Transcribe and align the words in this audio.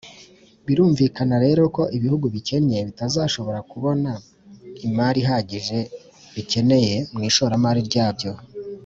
birumvikana 0.65 1.35
rero 1.45 1.61
ko 1.75 1.83
ibihugu 1.97 2.25
bikennye 2.35 2.77
bitazashobora 2.87 3.59
kubona 3.71 4.11
imari 4.85 5.19
ihagije 5.23 5.79
bikeneye 6.35 6.95
mu 7.13 7.21
ishoramari 7.29 7.81
ryabyo 7.91 8.31